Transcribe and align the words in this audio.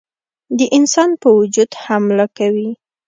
د 0.57 0.59
انسان 0.77 1.09
په 1.21 1.27
وجود 1.39 1.69
حمله 1.83 2.25
کوي. 2.37 2.69